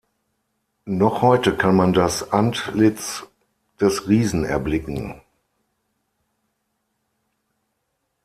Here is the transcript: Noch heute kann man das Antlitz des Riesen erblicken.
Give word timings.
Noch 0.87 1.21
heute 1.21 1.55
kann 1.55 1.75
man 1.75 1.93
das 1.93 2.31
Antlitz 2.33 3.27
des 3.79 4.07
Riesen 4.09 4.43
erblicken. 4.45 5.21